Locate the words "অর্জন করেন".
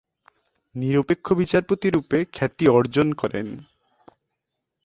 2.67-3.47